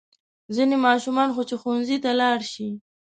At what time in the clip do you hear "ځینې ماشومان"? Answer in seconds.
0.55-1.29